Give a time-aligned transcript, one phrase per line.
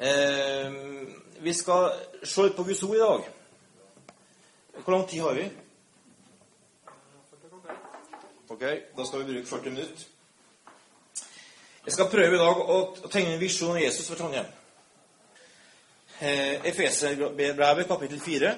[0.00, 0.72] Eh,
[1.38, 1.90] vi skal
[2.22, 3.26] se litt på Guds ord i dag.
[4.80, 5.44] Hvor lang tid har vi?
[8.48, 8.64] Ok,
[8.96, 10.06] da skal vi bruke 40 minutter.
[11.84, 12.80] Jeg skal prøve i dag å,
[13.12, 14.48] tegne en visjon av Jesus for Trondheim.
[16.20, 18.56] Eh, Efeserbrevet, kapittel 4.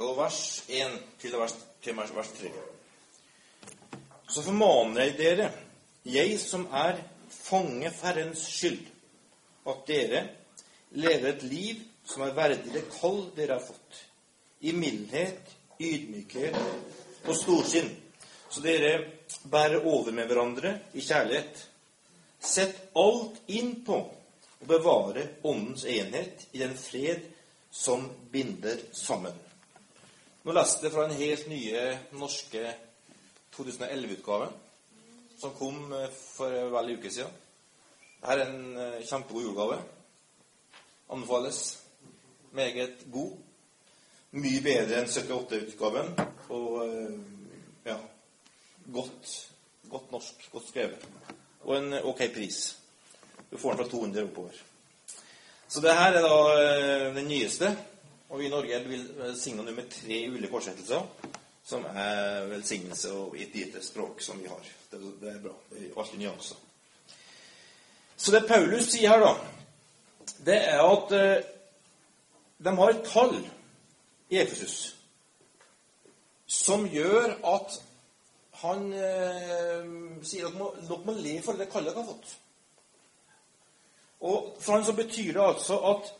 [0.00, 2.56] Og vers 1 til vers, til vers 3.
[4.32, 5.48] Så formaner jeg dere,
[6.08, 8.86] jeg som er fange Herrens skyld,
[9.68, 10.22] at dere
[10.96, 13.98] lever et liv som er verdig det kall dere har fått,
[14.64, 16.56] i mildhet, ydmykhet
[17.26, 17.90] og storsinn,
[18.48, 18.94] så dere
[19.52, 21.60] bærer over med hverandre i kjærlighet.
[22.42, 23.98] Sett alt inn på
[24.62, 27.28] å bevare Åndens enhet i den fred
[27.72, 29.36] som binder sammen.
[30.42, 31.84] Nå leste jeg fra den helt nye
[32.18, 32.72] norske
[33.56, 34.52] 2011-utgaven,
[35.38, 37.32] som kom eh, for vel en uke siden.
[38.22, 39.78] Dette er en eh, kjempegod julegave.
[41.12, 41.62] Anbefales.
[42.56, 43.34] Meget god.
[44.40, 46.12] Mye bedre enn 78-utgaven.
[46.54, 47.16] Og eh,
[47.88, 47.98] ja
[48.92, 49.32] godt,
[49.90, 50.46] godt norsk.
[50.52, 51.08] Godt skrevet.
[51.66, 52.62] Og en ok pris.
[53.50, 54.62] Du får den fra 200 oppover.
[55.68, 57.68] Så det her er da den nyeste.
[58.32, 61.21] Og vi i Norge vil velsigna nummer tre ulike oversettelser
[61.64, 64.70] som er velsignelse og et lite språk som vi har.
[64.90, 65.54] Det, det er bra.
[65.70, 66.56] Det er alltid nyanser.
[68.16, 71.44] Så det Paulus sier her, da, det er at eh,
[72.62, 73.38] de har et tall
[74.30, 74.76] i Efesus
[76.52, 77.78] som gjør at
[78.62, 79.86] han eh,
[80.26, 82.34] sier at dere må le for det kallet dere har fått.
[84.22, 86.12] Og For han så betyr det altså at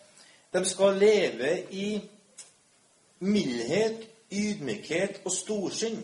[0.53, 2.01] de skal leve i
[3.23, 6.00] mildhet, ydmykhet og storsinn.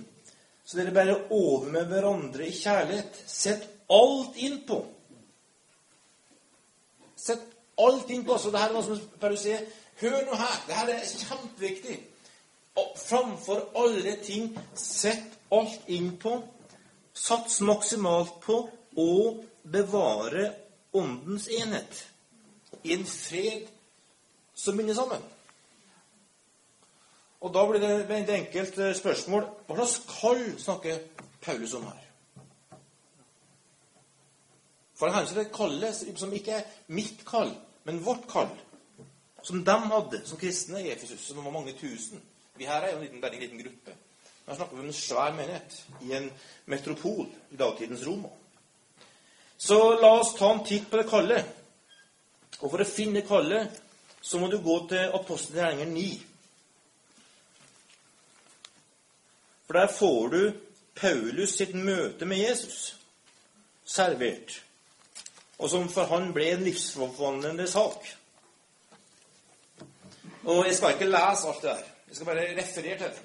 [0.64, 3.22] Så dere bærer over med hverandre i kjærlighet.
[3.26, 4.82] Sett alt inn på.
[7.16, 7.46] Sett
[7.80, 8.36] alt inn på.
[8.38, 9.64] Så det her er noe som Paulus sier.
[10.02, 10.58] Hør nå her.
[10.66, 11.96] Det her er kjempeviktig.
[12.78, 16.36] Og framfor alle ting, sett alt inn på.
[17.16, 18.60] Sats maksimalt på
[18.98, 19.10] å
[19.64, 20.52] bevare
[20.94, 22.04] åndens enhet
[22.84, 23.66] i en fred
[24.54, 25.24] som binder sammen.
[27.40, 31.02] Og da blir det et enkelt eh, spørsmål hva slags kall snakker
[31.44, 32.04] Paulus om her?
[34.98, 37.52] For han har et kalles som ikke er mitt kall,
[37.86, 38.50] men vårt kall.
[39.46, 42.18] Som de hadde som kristne i Efesus, som var mange tusen.
[42.58, 43.94] Vi her er jo en liten, en liten gruppe.
[44.48, 46.26] Her snakker vi om en svær menighet i en
[46.66, 48.32] metropol i dagtidens Roma.
[49.58, 51.46] Så la oss ta en titt på det kallet.
[52.58, 53.78] Og for å finne kallet
[54.20, 56.27] så må du gå til apostelgjerningen 9.
[59.68, 60.52] For der får du
[60.96, 62.96] Paulus sitt møte med Jesus
[63.84, 64.62] servert,
[65.58, 68.08] og som for han ble en livsforvandlende sak.
[70.48, 71.84] Og Jeg skal ikke lese alt det der.
[72.08, 73.22] Jeg skal bare referere til det.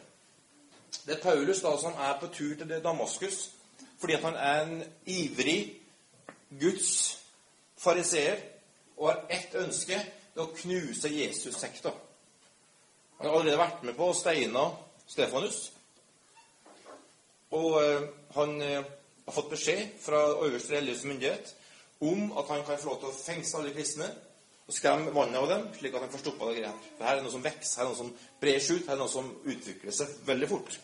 [1.05, 3.49] Det er Paulus da som er på tur til Damaskus
[3.99, 5.79] fordi at han er en ivrig
[6.59, 7.19] Guds
[7.77, 8.35] fariseer
[8.97, 9.95] og har ett ønske
[10.35, 11.93] det å knuse Jesus-sekta.
[13.17, 14.65] Han har allerede vært med på å steine
[15.07, 15.72] Stefanus.
[17.53, 18.05] Og eh,
[18.37, 18.85] han eh,
[19.25, 21.53] har fått beskjed fra øverste religiøse myndighet
[22.03, 24.09] om at han kan få lov til å fengsle alle kristne
[24.63, 27.17] og skremme vannet av dem, slik at han får stoppa det greia her.
[27.17, 29.29] Er noe som vokser, her er noe som brer seg ut, her er noe som
[29.43, 30.77] utvikler seg veldig fort.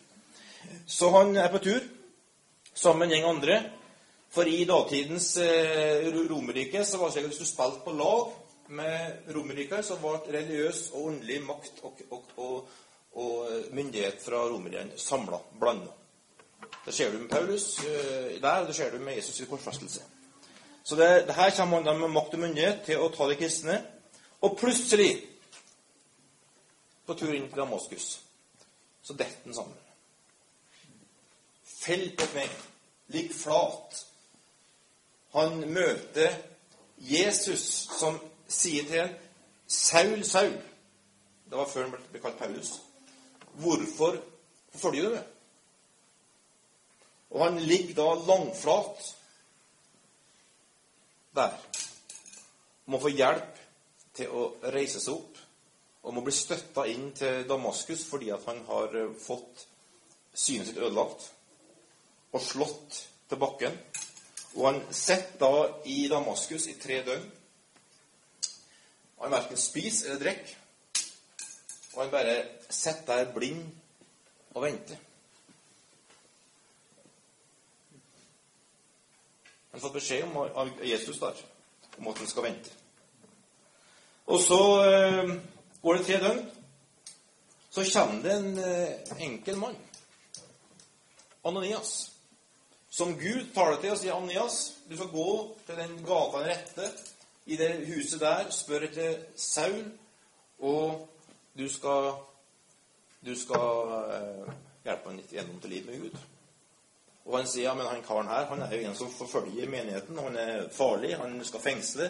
[0.88, 1.80] Så han er på tur
[2.74, 3.60] sammen med en gjeng andre.
[4.30, 8.36] For i datidens eh, Romerrike så var det slik at hvis du spilte på lag
[8.78, 12.76] med Romerriket, så ble religiøs og åndelig makt og, og, og,
[13.24, 15.96] og myndighet fra romerne samla, blanda.
[16.86, 17.76] Det ser du med Paulus
[18.42, 20.02] der, og det ser du med Jesus i korsfestelse.
[20.84, 23.76] Så det, det her kommer de med makt og myndighet til å ta de kristne.
[24.42, 25.12] Og plutselig,
[27.06, 28.08] på tur inn til Damaskus,
[29.04, 29.78] så detter den sammen.
[31.80, 32.48] Fell på kne.
[33.14, 34.06] Ligg flat.
[35.36, 36.34] Han møter
[36.98, 37.66] Jesus,
[38.00, 39.16] som sier til ham,
[39.70, 40.62] 'Saul, Saul'
[41.50, 42.72] Det var før han ble kalt Paulus.
[43.54, 44.18] 'Hvorfor
[44.72, 45.39] forfølger du meg?'
[47.30, 49.04] Og han ligger da langflat
[51.38, 51.58] der.
[52.90, 53.60] Må få hjelp
[54.18, 55.38] til å reise seg opp
[56.00, 59.66] og må bli støtta inn til Damaskus fordi at han har eh, fått
[60.34, 61.28] synet sitt ødelagt
[62.32, 63.76] og slått til bakken.
[64.58, 65.52] Og han sitter da
[65.90, 67.28] i Damaskus i tre døgn.
[69.20, 70.56] Han verken spiser eller drikker.
[71.94, 72.36] Og han bare
[72.70, 73.66] sitter der blind
[74.56, 75.09] og venter.
[79.72, 81.42] Han har fått beskjed om, av Jesus der
[81.98, 82.72] om at han skal vente.
[84.30, 85.36] Og så eh,
[85.82, 86.42] går det tre døgn.
[87.70, 89.76] Så kommer det en eh, enkel mann,
[91.44, 92.12] Ananias,
[92.90, 95.30] som Gud taler til og sier, 'Ananias, du skal gå
[95.68, 96.90] til den gata rette,
[97.46, 99.86] i det huset der, spør etter Saul,
[100.60, 101.08] og
[101.58, 102.12] du skal,
[103.26, 104.52] du skal eh,
[104.86, 106.29] hjelpe ham litt gjennom til livet med Gud.'
[107.30, 110.18] Og han sier ja, men han karen her han er jo en som forfølger menigheten.
[110.18, 112.10] Han er farlig, han skal fengsle.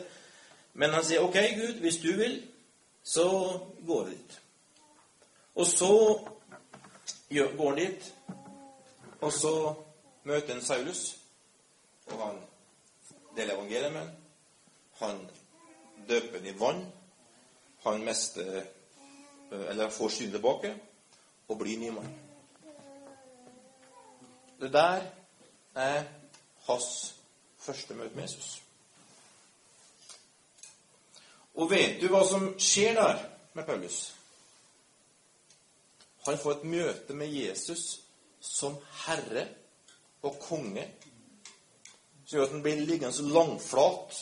[0.80, 2.38] Men han sier ok, Gud, hvis du vil,
[3.04, 3.28] så
[3.88, 4.38] går det dit.
[5.56, 5.92] Og så
[7.30, 8.14] går han dit,
[9.20, 9.54] og så
[10.24, 11.04] møter han Saulus.
[12.08, 12.40] Og han
[13.36, 14.16] deler evangeliet med ham.
[15.00, 15.20] Han
[16.08, 16.86] døper ham i vann.
[17.84, 18.64] Han mister
[19.52, 20.76] Eller får synet tilbake
[21.48, 22.19] og blir ny mann.
[24.60, 25.06] Det der
[25.76, 26.04] er
[26.68, 27.16] hans
[27.60, 28.62] første møte med Jesus.
[31.60, 33.22] Og vet du hva som skjer der
[33.54, 34.00] med Paulus?
[36.28, 38.02] Han får et møte med Jesus
[38.40, 38.76] som
[39.06, 39.48] herre
[40.24, 40.86] og konge,
[42.26, 44.20] som gjør at han blir liggende så langflat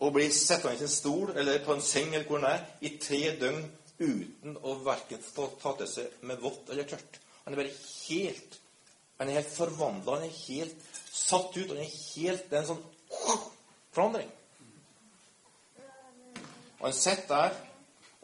[0.00, 2.96] og blir sittende i sin stol eller på en seng eller hvor han er, i
[2.98, 3.62] tre døgn
[4.00, 7.20] uten å verken ta til seg med vått eller tørt.
[7.44, 7.78] Han er bare
[8.08, 8.60] helt
[9.20, 10.14] han er helt forvandla.
[10.14, 10.76] Han er helt
[11.12, 11.68] satt ut.
[11.68, 12.84] Han er helt, Det er en sånn
[13.92, 14.30] forandring.
[16.78, 17.58] Og han sitter der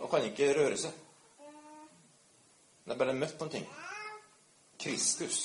[0.00, 0.94] og kan ikke røre seg.
[1.42, 3.66] Han har bare møtt noen ting.
[4.80, 5.40] Kristus,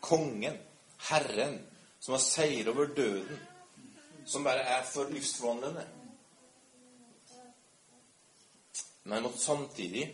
[0.00, 0.56] kongen,
[1.10, 1.58] Herren,
[2.00, 3.42] som har seier over døden,
[4.24, 5.84] som bare er for livsforvandlende.
[9.04, 10.06] Men han måtte samtidig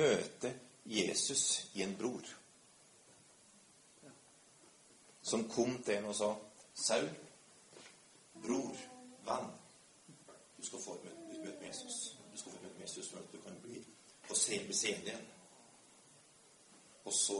[0.00, 0.54] møte
[0.88, 1.44] Jesus
[1.74, 2.32] i en bror
[5.24, 6.34] som kom til en og sa
[6.74, 7.08] Saul,
[8.42, 8.76] bror,
[9.24, 9.52] venn,
[10.58, 12.16] du skal få et møte med Jesus.
[12.32, 13.80] Du skal få møte med Jesus for at du kan bli
[14.28, 15.26] på scenen igjen.
[17.04, 17.38] Og så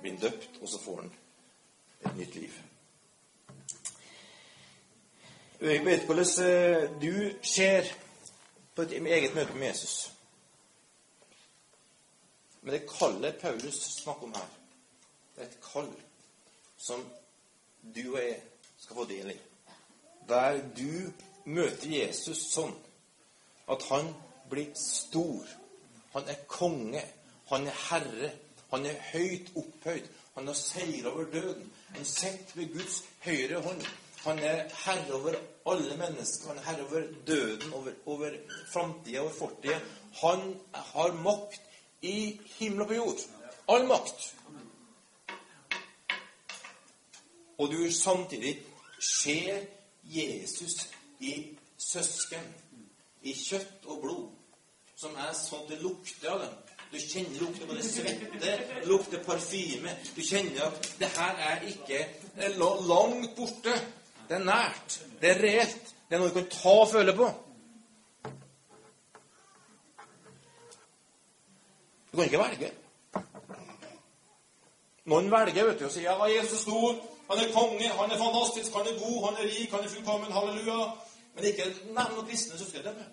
[0.00, 1.12] blir han døpt, og så får han
[2.06, 2.60] et nytt liv.
[5.60, 7.92] Jeg vet hvordan eh, du ser
[8.74, 10.12] på et eget møte med Jesus.
[12.62, 14.48] Men det kallet Paulus snakker om her,
[15.36, 15.92] det er et kall
[16.82, 17.02] som
[17.94, 18.38] du og jeg
[18.78, 19.38] skal få del i.
[20.28, 21.12] Der du
[21.46, 22.74] møter Jesus sånn
[23.70, 24.10] at han
[24.50, 25.46] blir stor.
[26.14, 27.02] Han er konge.
[27.50, 28.32] Han er herre.
[28.72, 30.08] Han er høyt opphøyd.
[30.34, 31.70] Han har seira over døden.
[31.94, 33.82] Han sitter ved Guds høyre hånd.
[34.22, 36.48] Han er herre over alle mennesker.
[36.48, 38.38] Han er herre over døden, over, over
[38.72, 39.80] framtida, over fortida.
[40.22, 41.60] Han har makt
[42.02, 43.26] i himmel og på jord.
[43.68, 44.32] All makt.
[47.62, 48.56] Og du samtidig
[48.98, 49.60] ser
[50.04, 50.88] Jesus
[51.20, 51.34] i
[51.78, 52.46] søsken,
[53.22, 54.24] i kjøtt og blod,
[54.98, 56.56] som er sånn det lukter av dem.
[56.92, 58.56] Du kjenner lukter det svette,
[58.90, 59.94] lukter parfyme.
[60.16, 62.02] Du kjenner at det her er ikke
[62.34, 63.78] det er langt borte.
[64.28, 64.98] Det er nært.
[65.20, 65.94] Det er reelt.
[66.08, 67.30] Det er noe du kan ta og føle på.
[72.10, 72.74] Du kan ikke velge.
[75.08, 77.00] Noen velger vet du, og sier ja, Jesus er
[77.30, 80.32] han er konge, han er fantastisk, han er god, han er rik, han er fullkommen.
[80.32, 80.90] Halleluja.
[81.34, 83.06] Men ikke nevn noen kristne søskenstemme.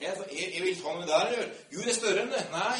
[0.00, 1.50] Jeg, jeg, jeg vil ikke ha noe der å gjøre.
[1.74, 2.44] Gud er større enn det.
[2.54, 2.78] Nei.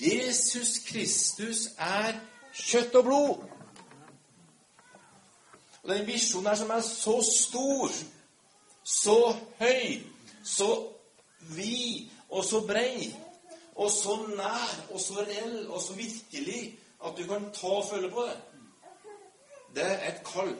[0.00, 2.18] Jesus Kristus er
[2.52, 3.46] kjøtt og blod.
[5.82, 7.96] Og den visjonen her som er så stor,
[8.84, 9.16] så
[9.62, 10.02] høy,
[10.44, 10.68] så
[11.56, 13.08] vid og så brei,
[13.80, 18.10] og så nær og så reell og så virkelig at du kan ta og føle
[18.12, 18.36] på det
[19.74, 20.54] det er et kall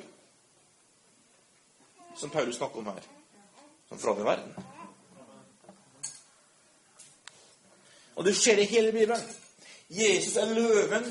[2.16, 3.00] som Paulus snakker om her,
[3.88, 4.54] som forandrer verden.
[8.14, 9.22] Og det skjer i hele Bibelen.
[9.90, 11.06] Jesus er løven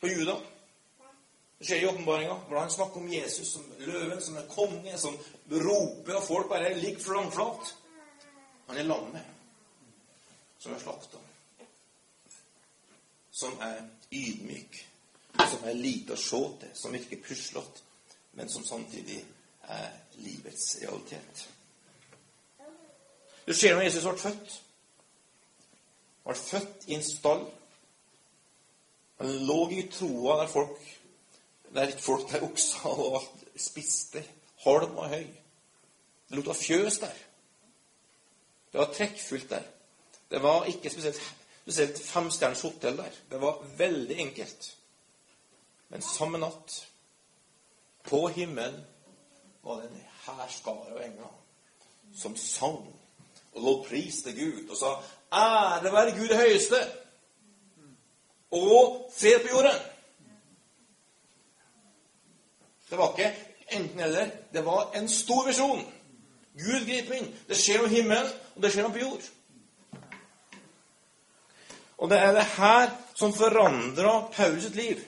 [0.00, 0.34] på Juda.
[1.58, 5.18] Det skjer i åpenbaringa, hvor han snakker om Jesus som løven, som er konge, som
[5.50, 7.74] roper, og folk bare ligger flamflat.
[8.66, 9.26] Han er lammet
[10.58, 11.18] som er slakta,
[13.30, 13.78] som er
[14.12, 14.89] ydmyk
[15.38, 17.86] som er lite å se til, som virker puslete,
[18.38, 19.20] men som samtidig
[19.70, 19.88] er
[20.24, 21.46] livets realitet.
[23.46, 24.56] Du ser når Jesus ble født.
[26.24, 27.44] Han ble født i en stall.
[29.20, 30.78] Han lå i troa der folk
[31.74, 33.22] der folk der oksa og
[33.56, 34.24] spiste
[34.64, 35.26] Halm og høy.
[36.28, 37.14] Det lukta fjøs der.
[38.72, 39.62] Det var trekkfullt der.
[40.30, 41.20] Det var ikke spesielt,
[41.62, 43.16] spesielt femstjerners hotell der.
[43.30, 44.68] Det var veldig enkelt.
[45.90, 46.86] Men samme natt
[48.06, 48.80] På himmelen
[49.62, 51.36] var det en hærskare av engler
[52.16, 52.80] som sang
[53.52, 54.94] og lovpriste Gud og sa
[55.30, 56.78] Ære være Gud det høyeste,
[58.50, 59.76] og fred på jorden.
[62.90, 63.34] Det var ikke
[63.70, 64.30] enten-eller.
[64.52, 65.84] Det var en stor visjon.
[66.58, 67.28] Gud griper inn.
[67.48, 69.28] Det skjer noe i himmelen, og det skjer noe på jord.
[72.00, 75.04] Og det er det her som forandra Paulus sitt liv.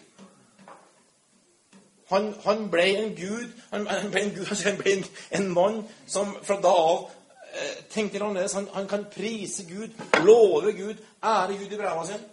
[2.12, 5.04] Han, han, ble en gud Han, han ble, en, gud, han ble en,
[5.38, 7.06] en, mann som fra da av
[7.54, 8.56] eh, tenkte annerledes.
[8.58, 12.28] Han, han kan prise Gud, love Gud, ære Gud i brevene sine.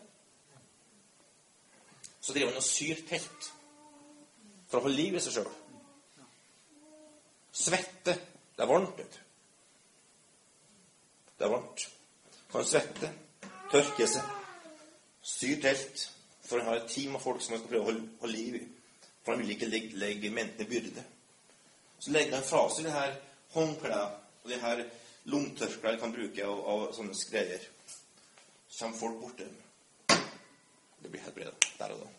[2.20, 3.50] Så driver han og syr telt
[4.70, 5.50] for å holde liv i seg sjøl.
[7.60, 8.14] Svette.
[8.56, 9.22] Det er varmt, vet du.
[11.40, 11.86] Det er varmt.
[12.52, 13.10] Kan svette,
[13.72, 14.26] tørke seg,
[15.24, 16.10] syr telt.
[16.44, 18.60] For han har et team av folk som han skal prøve å holde, holde liv
[18.60, 18.62] i.
[19.24, 21.04] For han ville ikke legge, legge mentene byrde.
[22.00, 23.16] Så legger han fra seg det her
[23.54, 24.06] håndklærne
[24.44, 24.84] og de her
[25.30, 27.66] lommetørklærne han kan bruke av, av sånne greier.
[28.70, 29.58] Så kommer folk borti dem.
[31.00, 32.10] Det blir helbreda der og da.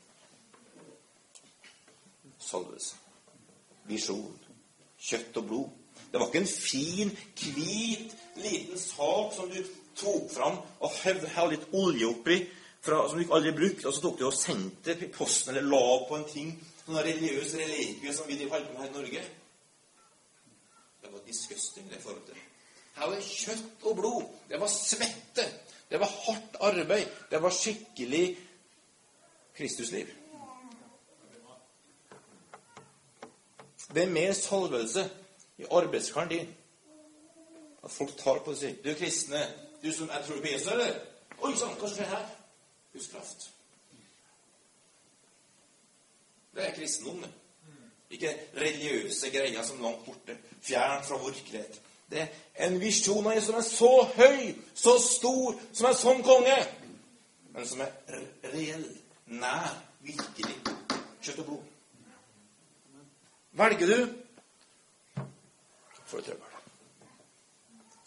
[2.40, 2.96] Salvelse.
[3.88, 4.38] Visjon.
[5.00, 5.76] Kjøtt og blod.
[6.10, 9.60] Det var ikke en fin, hvit, liten sak som du
[10.00, 12.40] tok fram og hev litt olje oppi,
[12.80, 15.98] fra, som du ikke aldri brukte, og så tok du og sendte posten eller la
[16.08, 16.54] på en ting,
[16.90, 19.24] sånn religiøs relikvie som vi holder på med her i Norge.
[21.00, 22.36] Det var disgusting, det forholdet.
[22.96, 24.24] Her var kjøtt og blod.
[24.48, 25.46] Det var svette.
[25.90, 27.06] Det var hardt arbeid.
[27.30, 28.24] Det var skikkelig
[29.56, 30.10] Kristusliv.
[33.94, 35.10] Det er mer salvelse
[35.58, 36.54] i arbeidskaren din.
[37.84, 39.40] At folk tar på det sier 'Du kristne,
[39.82, 41.00] du som jeg tror på Jesus, eller?'
[41.38, 42.28] 'Oi sann, hva skjer her?'
[42.92, 43.50] Guds kraft.
[46.54, 47.30] Det er kristendom, det.
[48.10, 51.80] Ikke religiøse greier som langt borte, fjern fra virkelighet.
[52.10, 56.24] Det er en visjon av Jesus som er så høy, så stor, som er sånn
[56.26, 56.56] konge,
[57.54, 58.82] men som er reell,
[59.30, 60.56] nær, virkelig.
[61.22, 61.68] Kjøtt og blod.
[63.60, 63.98] Velger du,
[66.06, 66.58] får du trøbbel.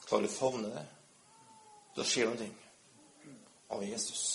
[0.04, 0.86] Klarer du å favne det,
[1.96, 2.64] da skjer det noe
[3.74, 4.26] av Jesus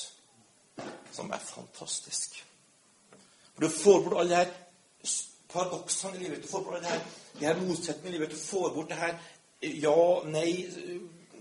[1.12, 2.40] som er fantastisk.
[3.58, 4.50] For Du får bort alle de her
[5.52, 6.42] paradoksene i livet.
[6.42, 7.00] Du får bort alle her,
[7.40, 8.30] de her motsetningene i livet.
[8.30, 9.18] Du får bort det her
[9.62, 10.50] ja, nei,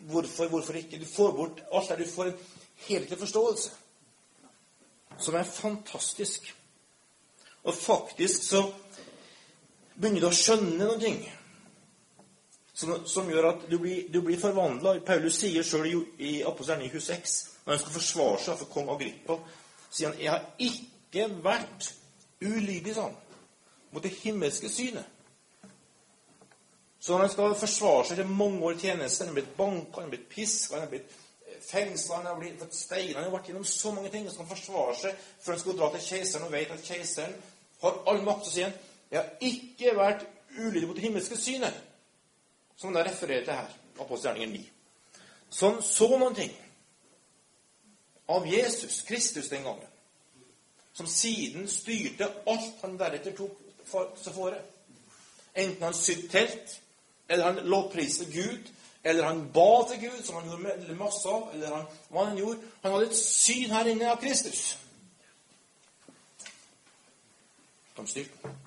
[0.10, 1.00] hvorfor, hvorfor ikke.
[1.00, 2.02] Du får bort alt der.
[2.02, 2.40] Du får en
[2.88, 3.72] helhetlig forståelse
[5.18, 6.56] som er fantastisk.
[7.64, 8.64] Og faktisk så
[9.98, 11.22] begynner du å skjønne noen ting
[12.78, 15.00] som, som gjør at du blir, du blir forvandla.
[15.06, 15.96] Paulus sier sjøl i,
[16.30, 19.40] i Apostelgjerningen 26, når han skal forsvare seg for kong Agrippa,
[19.90, 21.94] sier han 'Jeg har ikke vært
[22.42, 23.16] ulydig', han,
[23.92, 25.06] mot det himmelske synet.
[27.00, 30.02] Så når han skal forsvare seg til mange år i tjeneste, han er blitt banka,
[30.02, 31.12] han er blitt piska, han er blitt
[31.72, 34.26] fengsla, han har blitt steina Han har vært gjennom så mange ting.
[34.28, 37.36] Så skal han forsvare seg før han skal dra til keiseren og vet at keiseren
[37.82, 38.46] har all makt.
[38.46, 38.80] Så sier han
[39.12, 40.26] 'Jeg har ikke vært
[40.60, 41.84] ulydig mot det himmelske synet',
[42.76, 43.70] som han refererer til her.
[44.00, 44.70] Apostelgjerningen 9.
[45.50, 46.52] Så han så noen ting
[48.30, 49.88] av Jesus, Kristus, den gangen.
[50.98, 53.60] Som siden styrte alt han deretter tok
[54.18, 54.58] seg fore.
[55.58, 56.74] Enten han sydde telt,
[57.30, 58.72] eller han lovpriste Gud,
[59.04, 62.74] eller han ba til Gud, som han gjorde masse av, eller han, hva han gjorde.
[62.84, 64.64] Han hadde et syn her inne av Kristus.
[67.98, 68.58] De styrte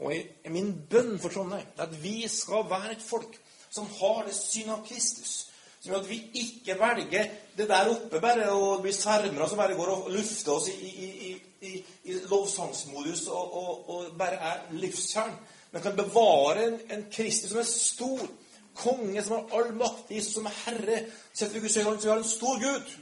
[0.00, 0.12] og
[0.48, 3.36] min bønn for Trondheim er at vi skal være et folk
[3.70, 5.49] som har det synet av Kristus.
[5.80, 9.76] Som gjør at vi ikke velger det der oppe bare og blir svermere som bare
[9.78, 11.72] går og lufter oss i, i, i,
[12.04, 15.32] i lovsangsmodus og, og, og, bare er livskjern.
[15.72, 18.28] Men kan bevare en, en Kristus som er stor,
[18.76, 21.02] konge som har all makt i som er herre.
[21.32, 22.96] Sett vi vi har en stor Gud.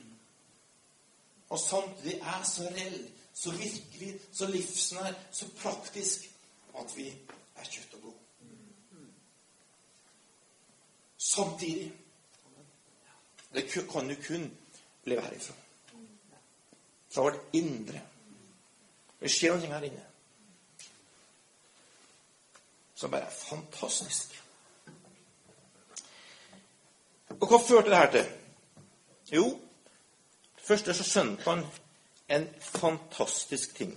[1.49, 2.99] Og samtidig er så reell,
[3.35, 6.28] så virkelig, så livsnær, så praktisk
[6.78, 7.08] at vi
[7.56, 8.18] er kjøtt og blod.
[11.18, 11.92] Samtidig
[13.55, 14.50] Det kan du kun
[15.09, 15.55] leve herifra.
[17.09, 18.02] Fra vårt indre.
[19.19, 20.09] Det skjer noe her inne
[22.99, 24.33] som bare er fantastisk.
[27.38, 28.31] Og hva førte det her til?
[29.37, 29.45] Jo,
[30.59, 31.62] først så skjønte han
[32.35, 33.95] en fantastisk ting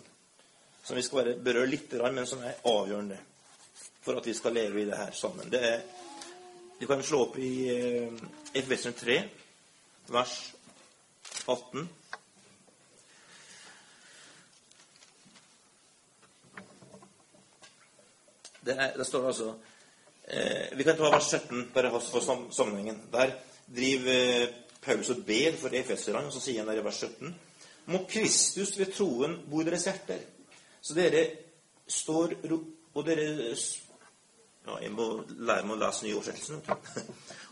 [0.84, 3.18] som vi skal bare berøre litt, men som er avgjørende
[4.02, 5.50] for at vi skal leve i det her sammen.
[5.50, 5.82] Det er,
[6.78, 8.24] du kan slå opp i eh,
[8.58, 9.18] Efeseren 3,
[10.08, 10.54] vers
[11.48, 11.90] 18.
[18.62, 19.54] Det, er, det står altså
[20.28, 23.02] eh, Vi kan ta vers 17, bare for sammenhengen.
[23.14, 23.34] Der
[23.76, 24.48] driver eh,
[24.82, 27.36] Paulus og ber for Efeserland, og så sier han der i vers 17
[27.92, 30.22] Må Kristus ved troen bo i deres hjerter,
[30.82, 31.26] så dere
[31.88, 32.38] står
[32.94, 33.56] Og dere
[34.68, 36.62] ja, Jeg må lære meg å lese nyoversettelsen.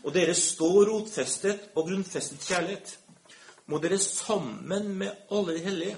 [0.04, 2.98] og dere står rotfestet og grunnfestet kjærlighet.
[3.66, 5.96] Må dere sammen med alle de hellige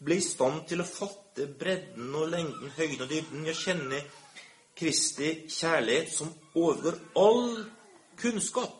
[0.00, 4.02] bli i stand til å fatte bredden og lengden, høyden og dybden, og kjenne
[4.80, 7.66] Kristi kjærlighet som overgår all
[8.20, 8.78] kunnskap.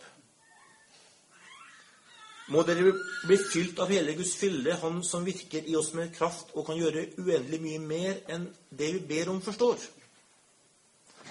[2.51, 2.95] Må dere
[3.29, 6.79] bli fylt av hele Guds fylde, Han som virker i oss med kraft og kan
[6.81, 9.77] gjøre uendelig mye mer enn det vi ber om forstår.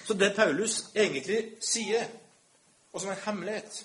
[0.10, 2.08] Så det Paulus egentlig sier,
[2.90, 3.76] og som er en hemmelighet,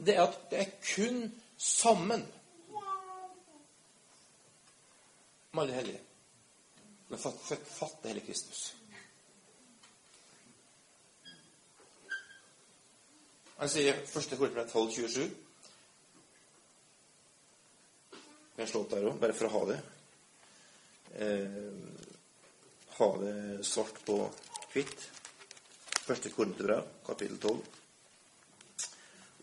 [0.00, 1.18] det er at det er kun
[1.60, 2.22] sammen
[5.52, 6.00] med alle hellige
[7.12, 8.62] vi fattig hele Kristus.
[13.58, 14.08] Han sier 1.
[14.14, 15.26] Korinterbrev 12, 27
[18.54, 19.78] Kan jeg slår opp der òg, bare for å ha det.
[21.20, 21.60] Eh,
[22.96, 23.36] ha det
[23.68, 24.16] svart på
[24.72, 25.10] hvitt.
[26.02, 27.64] Første Korinterbrev, kapittel 12,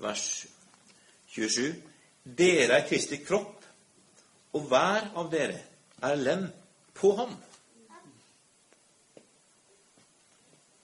[0.04, 0.26] vers
[1.28, 1.76] 27.
[2.38, 3.64] Dere er Kristi kropp,
[4.54, 5.62] og hver av dere
[6.04, 6.48] er lem
[6.98, 7.38] på ham.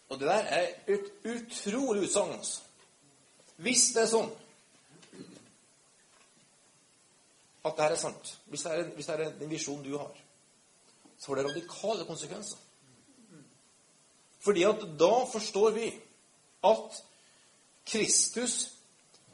[0.10, 2.40] Og det der er et utrolig utsagn.
[3.58, 4.32] Hvis det er sånn
[7.66, 10.14] at det her er sant, hvis det er, hvis det er en visjon du har,
[11.18, 12.65] så får det radikale konsekvenser.
[14.46, 15.90] Fordi at da forstår vi
[16.66, 17.04] at
[17.86, 18.70] Kristus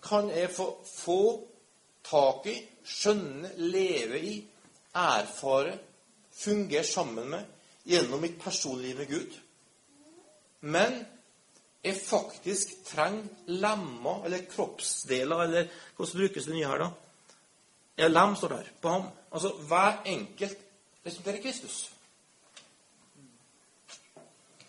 [0.03, 1.21] kan jeg få, få
[2.03, 4.35] tak i, skjønne, leve i,
[4.97, 5.77] erfare,
[6.31, 7.45] fungere sammen med
[7.87, 9.37] gjennom mitt personlige med Gud.
[10.61, 10.99] Men
[11.83, 16.89] jeg faktisk trenger lemmer eller kroppsdeler, eller hvordan brukes det nye her, da?
[17.97, 18.69] Ja, lem står der.
[18.81, 19.07] På ham.
[19.31, 20.57] Altså hver enkelt
[21.01, 21.91] representerer Kristus.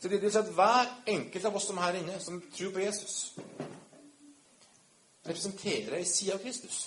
[0.02, 2.72] Så det vil si at hver enkelt av oss som er her inne, som tror
[2.74, 3.36] på Jesus,
[5.22, 6.78] representerer ei side av Kristus.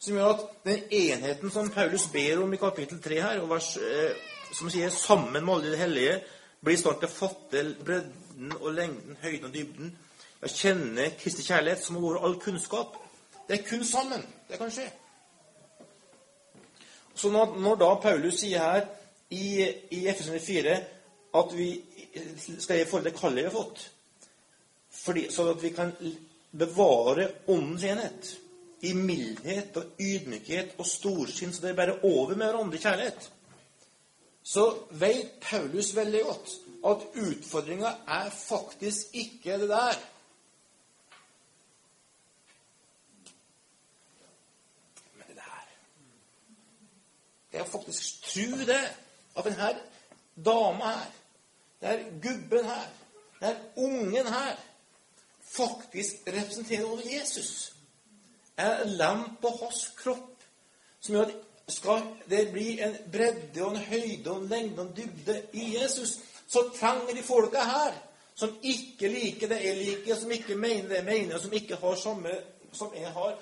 [0.00, 4.16] Som gjør at den enheten som Paulus ber om i kapittel 3 her, vers, eh,
[4.52, 6.22] som sier 'sammen med alle de hellige',
[6.64, 9.98] blir i stand til å fatte bredden og lengden, høyden og dybden.
[10.42, 12.96] Ja, kjenne Kristi kjærlighet, som over all kunnskap.
[13.48, 14.90] Det er kun sammen det kan skje.
[17.14, 18.86] Så når, når da Paulus sier her
[19.30, 20.99] i, i Efesene 4
[21.34, 21.70] at vi
[22.58, 23.82] skal forhold til kallet vi har fått,
[25.00, 25.92] fordi, sånn at vi kan
[26.50, 28.30] bevare åndens enhet
[28.88, 33.28] i mildhet og ydmykhet og storsinn, så det er bare over med hverandre i kjærlighet,
[34.42, 34.64] så
[34.98, 36.54] vet Paulus veldig godt
[36.90, 40.00] at utfordringa er faktisk ikke det der.
[45.14, 45.68] Men det der.
[47.52, 48.82] Det er faktisk tro det,
[49.36, 49.72] at denne
[50.44, 51.19] dama her
[51.80, 52.88] det er gubben her,
[53.40, 54.56] det er ungen her,
[55.50, 57.72] faktisk representerer over Jesus.
[58.56, 60.44] Er lem på hans kropp
[61.00, 61.38] som gjør at
[61.72, 65.76] skal det bli en bredde og en høyde og en lengde og en dybde i
[65.76, 67.94] Jesus, så trenger de folka her,
[68.34, 71.78] som ikke liker det jeg liker, som ikke mener det jeg mener, og som ikke
[71.80, 72.34] har samme
[72.72, 73.38] som jeg har.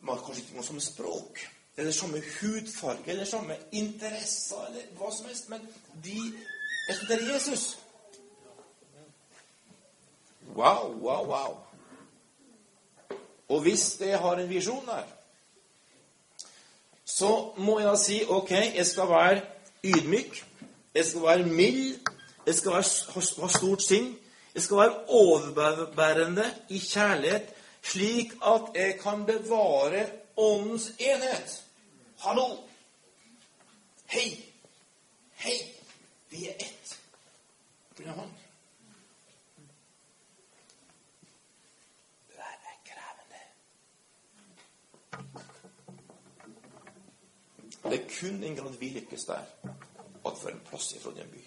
[0.00, 1.40] Man har kanskje ikke noe samme språk,
[1.76, 5.66] eller samme hudfarge, eller samme interesser, eller hva som helst, men
[6.04, 6.20] de
[6.88, 7.78] representerer Jesus.
[10.54, 11.58] Wow, wow, wow.
[13.48, 15.02] Og hvis jeg har en visjon der,
[17.04, 19.40] så må jeg si ok, jeg skal være
[19.84, 20.46] ydmyk,
[20.94, 22.00] jeg skal være mild,
[22.46, 24.18] jeg skal være, ha stort sinn,
[24.54, 31.64] jeg skal være overbærende i kjærlighet, slik at jeg kan bevare åndens enhet.
[32.18, 32.56] Hallo!
[34.06, 34.44] Hei!
[35.34, 35.75] Hei!
[36.36, 36.98] Vi er ett
[37.96, 38.10] pga.
[38.10, 38.28] Han.
[42.28, 43.40] Det der er krevende.
[47.82, 49.42] Det er kun en grad vi lykkes der,
[50.26, 51.44] at for en plass i Trondheim by.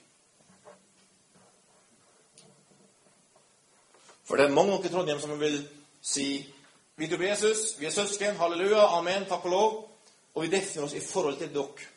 [4.24, 5.70] For det er mange i Trondheim som vil
[6.02, 6.56] si
[6.96, 9.92] vi tror på Jesus, vi er søsken, halleluja, amen, takk og lov.
[10.34, 11.92] Og vi definerer oss i forhold til dere.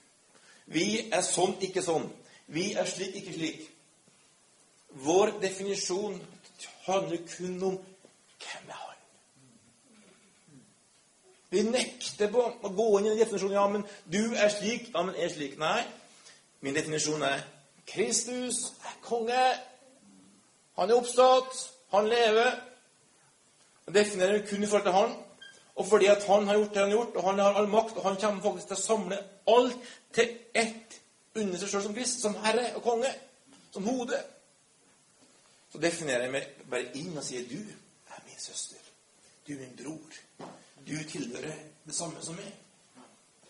[0.66, 2.12] Vi er sånn, ikke sånn.
[2.46, 3.68] Vi er slik, ikke slik.
[5.04, 6.18] Vår definisjon
[6.86, 7.78] handler kun om
[8.42, 8.96] hvem er han?
[11.50, 13.56] Vi nekter på å gå inn i den definisjonen.
[13.56, 14.90] Ja, men du er slik.
[14.94, 15.58] Ja, men er slik.
[15.60, 15.82] Nei.
[16.64, 17.42] Min definisjon er
[17.88, 19.42] Kristus er konge.
[20.78, 21.58] Han er oppstått.
[21.92, 22.56] Han lever.
[23.86, 25.14] Jeg definerer kun i forhold til han.
[25.74, 27.96] Og fordi at han har gjort det han har gjort, og han har all makt,
[27.96, 30.98] og han kommer faktisk til å samle alt til ett
[31.34, 33.10] under seg sjøl som Krist, som herre og konge,
[33.72, 34.18] som hode,
[35.72, 38.80] så definerer jeg meg bare inn og sier du er min søster.
[39.46, 40.18] Du er min bror.
[40.84, 42.50] Du tilhører det samme som meg.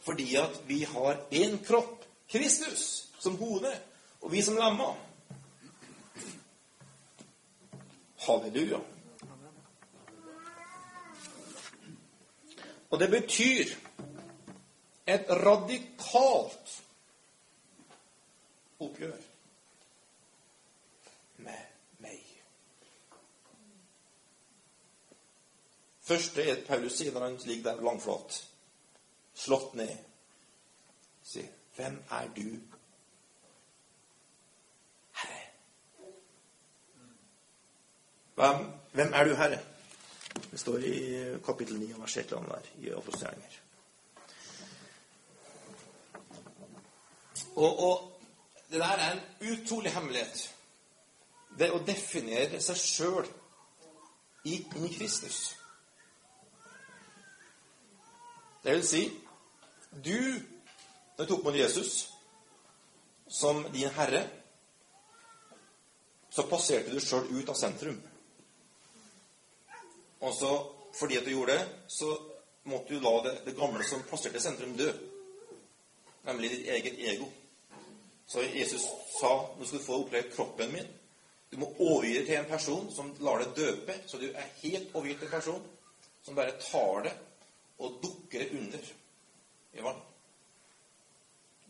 [0.02, 3.70] Fordi at vi har én kropp, Kristus, som hode,
[4.22, 4.94] og vi som lemmer.
[8.22, 8.78] Halleluja.
[12.90, 13.74] Og det betyr
[15.06, 16.81] et radikalt
[18.86, 19.16] oppgjør
[21.36, 21.64] med
[22.04, 22.20] meg.
[26.02, 28.38] Første er Paulus sier når han ligger der langflat,
[29.34, 29.96] slått ned,
[31.22, 32.48] sier, 'Hvem er du,
[35.12, 35.50] Herre?'
[38.34, 39.60] Hvem, hvem er du, Herre?
[40.50, 40.94] Det står i
[41.44, 43.58] kapittel 9 vers 1 der i Apostelgjerninger.
[47.56, 48.11] Og, og
[48.72, 50.54] det der er en utrolig hemmelighet.
[51.58, 53.26] Det å definere seg sjøl
[54.48, 55.40] inn i Kristus.
[58.62, 59.02] Det vil si
[59.92, 60.40] du,
[61.18, 62.06] når du tok mot Jesus
[63.28, 64.22] som din herre,
[66.32, 68.00] så passerte du sjøl ut av sentrum.
[70.22, 70.52] Og så,
[70.96, 72.08] fordi at du gjorde det, så
[72.72, 74.88] måtte du la det, det gamle som passerte sentrum, dø.
[76.24, 77.28] Nemlig ditt eget ego.
[78.26, 78.86] Så Jesus
[79.20, 80.88] sa nå skal du få oppleve kroppen min.
[81.50, 84.94] Du må overgi det til en person som lar det døpe, så du er helt
[84.96, 85.66] overgitt til en person
[86.24, 87.12] som bare tar det
[87.82, 88.86] og dukker det under
[89.72, 90.00] i vann.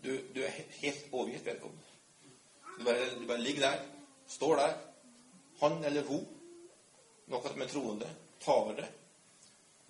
[0.05, 1.83] Du, du er helt overgitt vedkommende.
[2.79, 3.83] Du bare, du bare ligger der,
[4.27, 4.77] står der.
[5.61, 6.25] Han eller hun,
[7.31, 8.09] noe med troende,
[8.43, 8.89] tar det,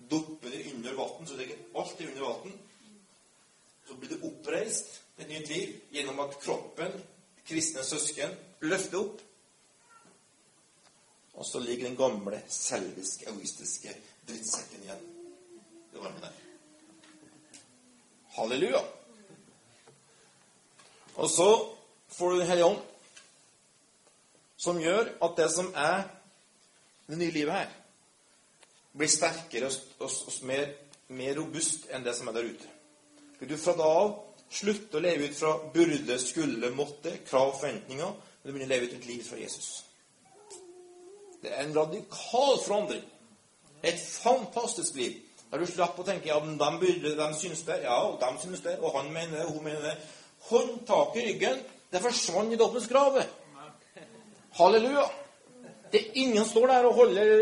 [0.09, 2.59] dupper det under vann, så ligger alltid under vann.
[3.87, 6.95] Så blir det oppreist et nytt liv gjennom at kroppen,
[7.47, 8.33] kristne søsken,
[8.65, 9.21] løfter opp.
[11.33, 13.93] Og så ligger den gamle, selviske, egoistiske
[14.27, 15.05] drittsekken igjen.
[15.93, 16.41] Det var den der.
[18.37, 18.81] Halleluja.
[21.15, 21.75] Og så
[22.07, 22.81] får du Den hellige ånd,
[24.57, 26.03] som gjør at det som er
[27.07, 27.71] det nye livet her,
[28.97, 30.69] blir sterkere og, og, og mer,
[31.07, 32.69] mer, robust enn det som er der ute.
[33.37, 34.13] For du fra da av
[34.53, 38.89] slutter å leve ut fra burde, skulle, måtte, krav forventninger, men du begynner å leve
[38.89, 39.69] ut et liv fra Jesus.
[41.43, 43.03] Det er en radikal forandring.
[43.83, 45.19] Et fantastisk liv.
[45.51, 48.77] Der du slapp å tenke ja, de, burde, de synes det, ja, de synes det,
[48.79, 49.97] og han mener det, og hun mener det.
[50.47, 51.59] Håndtaket i ryggen,
[51.91, 53.35] det forsvant i dobbeltsgravet.
[54.57, 55.05] Halleluja.
[55.91, 57.35] Det er ingen som står der og holder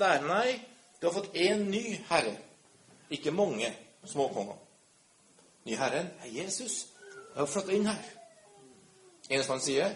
[0.00, 0.56] der, nei.
[1.00, 2.32] Du har fått én ny herre.
[3.12, 3.68] Ikke mange
[4.08, 4.56] småkonger.
[5.64, 6.86] Ny herren er Jesus.
[7.34, 8.06] Jeg har flytta inn her.
[9.30, 9.92] Eneste han sier,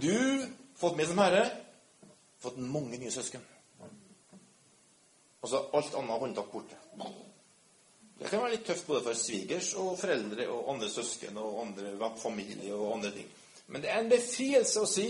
[0.00, 0.46] du
[0.78, 1.44] fått med som herre,
[2.42, 3.44] fått mange nye søsken.
[5.44, 6.78] Og så alt annet håndtak borte.
[8.18, 12.10] Det kan være litt tøft både for svigers og foreldre og andre søsken og andre
[12.16, 13.28] familie og andre ting.
[13.66, 15.08] Men det er en befrielse å si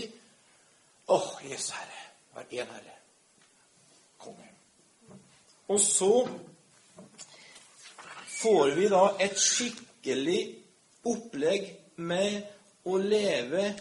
[1.05, 1.99] Åh, oh, Jesus Herre,
[2.33, 2.93] vær én Herre.
[4.17, 4.47] Konge.
[5.69, 6.09] Og så
[8.39, 9.37] får vi da et
[10.05, 10.61] skikkelig
[11.09, 11.63] opplegg
[11.97, 12.43] med
[12.85, 13.73] å leve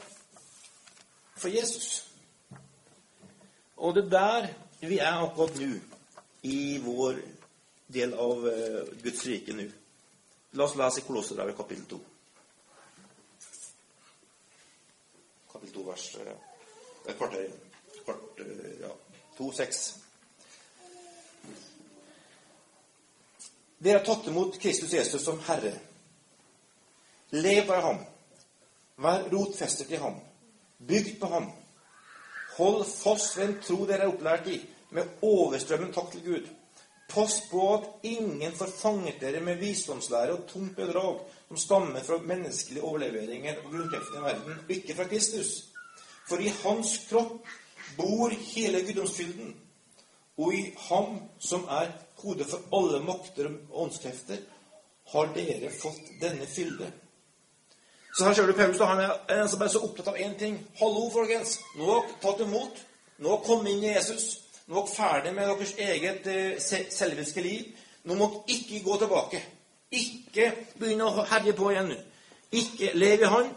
[1.37, 2.07] for Jesus.
[3.77, 4.49] Og det er der
[4.89, 5.69] vi er akkurat nå,
[6.49, 7.21] i vår
[7.93, 9.69] del av uh, Guds rike nå.
[10.57, 12.01] La oss lese Kolosserbrevet kapittel 2.
[15.53, 16.35] Kapittel 2, vers uh,
[17.05, 17.49] et kvarter.
[18.05, 18.93] Kvart, uh, ja,
[19.37, 19.87] 2-6.
[23.85, 25.81] Dere har tatt imot Kristus Jesus som Herre.
[27.31, 28.01] Lev av ham.
[28.97, 30.19] Vær rotfestet i ham.
[30.79, 31.49] Bygd på ham.
[32.57, 34.61] Hold fast ved en tro dere er opplært i,
[34.95, 36.51] med overstrømmen takk til Gud.
[37.11, 42.19] Pass på at ingen får fanget dere med visdomslære og tungt bedrag som stammer fra
[42.23, 45.53] menneskelige overleveringer og grunnkreftene i verden, og ikke fra Kristus.
[46.29, 47.45] For i hans kropp
[47.99, 49.55] bor hele guddomsfylden,
[50.39, 54.41] og i ham som er hodet for alle makter og åndskrefter,
[55.13, 56.89] har dere fått denne fylde.
[58.17, 58.79] Så her ser du Paulus.
[58.79, 60.59] Han er som bare så opptatt av én ting.
[60.79, 61.59] Hallo, folkens.
[61.77, 62.79] Nå har dere tatt imot.
[63.19, 64.27] Nå har dere kommet inn i Jesus.
[64.67, 67.73] Nå er dere ferdig med deres eget eh, selviske liv.
[68.05, 69.43] Nå må dere ikke gå tilbake.
[69.91, 71.99] Ikke begynne å herje på igjen nå.
[72.55, 73.51] Ikke lev i Han.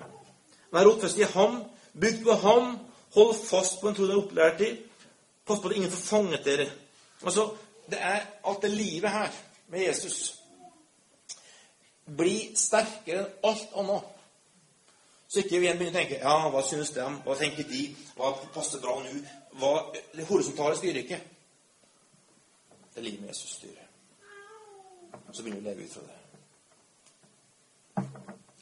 [0.74, 1.62] Vær rotfestet i ham,
[1.96, 2.74] bygd på ham,
[3.16, 4.74] hold fast på en tro dere er opplært i.
[5.48, 6.68] Pass på at ingen får fanget dere.
[7.24, 7.50] Altså,
[7.90, 9.32] Det er alt det livet her
[9.68, 10.34] med Jesus.
[12.18, 14.17] blir sterkere enn alt annet.
[15.28, 17.82] Så ikke vi igjen begynner å tenke ja, hva synes de, hva tenker de,
[18.16, 19.12] hva passer bra nå
[19.60, 19.72] hva,
[20.16, 21.20] Det horisontale styrer ikke.
[22.94, 23.88] Det er livet med Jesus styrer.
[25.32, 26.20] Så begynner vi å leve ut fra det.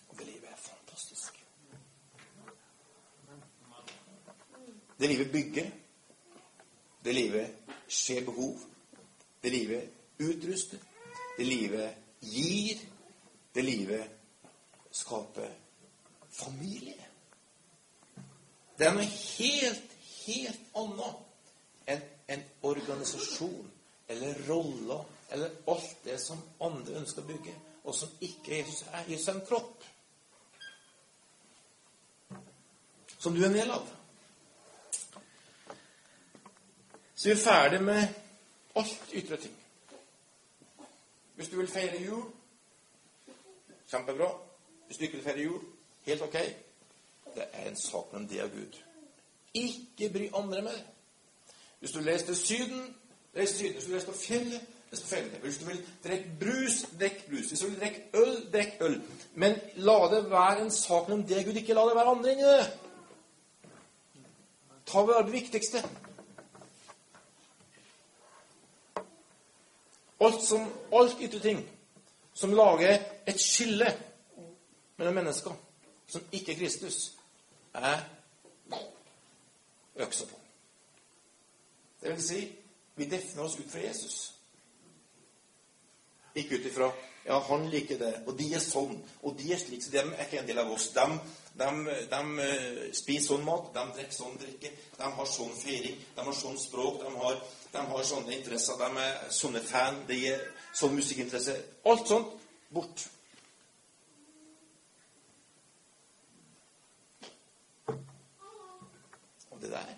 [0.10, 1.38] Og det livet er fantastisk.
[5.00, 5.70] Det livet bygger.
[7.06, 8.66] Det livet skjer behov.
[9.44, 10.82] Det livet utruster.
[11.38, 12.82] Det livet gir.
[13.54, 14.18] Det livet
[14.92, 15.54] skaper
[16.36, 17.08] familie.
[18.78, 19.96] Det er noe helt,
[20.26, 22.04] helt annet enn
[22.36, 23.72] en organisasjon
[24.12, 27.54] eller roller eller alt det som andre ønsker å bygge,
[27.86, 29.06] og som ikke Jesus er.
[29.10, 29.86] Jesus er en kropp
[33.18, 33.88] som du er en del av.
[37.16, 38.04] Så vi er ferdig med
[38.78, 39.56] alt ytre ting.
[41.36, 42.26] Hvis du vil feire jul
[43.90, 44.30] kjempebra.
[44.86, 45.64] Hvis du ikke vil feire jul
[46.06, 46.38] helt ok.
[47.36, 48.78] Det er en sak mellom det og Gud.
[49.54, 50.80] Ikke bry andre mer.
[51.80, 52.96] Hvis du leser til Syden,
[53.38, 53.74] reis til Syden.
[53.74, 55.32] Hvis du på fjellet, les på fjellet.
[55.32, 57.48] Hvis du vil drikke brus, drikk brus.
[57.48, 59.02] Hvis du vil drikke øl, drikk øl.
[59.34, 61.54] Men la det være en sak mellom det og Gud.
[61.54, 62.80] Ikke la det være andre inni det.
[64.86, 65.84] Ta vare på det viktigste.
[70.20, 71.70] Alt, som, alt ytre ting
[72.34, 73.88] som lager et skille
[74.98, 75.65] mellom mennesker
[76.16, 77.00] som ikke er Kristus,
[77.76, 78.06] er
[80.06, 80.40] øksa på.
[82.02, 82.42] Det vil si,
[82.96, 84.22] vi defner oss ut fra Jesus.
[86.36, 86.92] Ikke ut ifra
[87.26, 90.28] ja, han liker det, og de er sånn, og de er slik, så de er
[90.28, 90.92] ikke en del av oss.
[90.94, 91.06] De,
[91.58, 91.70] de,
[92.12, 96.38] de uh, spiser sånn mat, de drikker sånn drikke, de har sånn feiring, de har
[96.38, 97.42] sånn språk, de har,
[97.74, 100.46] de har sånne interesser, de er sånne fan, de er
[100.78, 101.58] sånn musikkinteresse.
[101.90, 102.38] Alt sånt
[102.70, 103.08] bort.
[109.50, 109.94] Og det der